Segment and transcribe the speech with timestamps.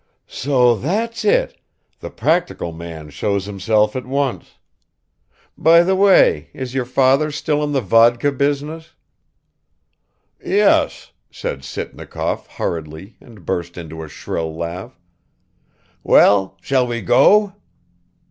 [0.25, 1.57] "So that's it.
[1.99, 4.55] The practical man shows himself at once.
[5.55, 8.95] By the way, is your father still in the vodka business?"
[10.43, 14.99] "Yes," said Sitnikov hurriedly and burst into a shrill laugh.
[16.01, 17.53] "Well, shall we go?"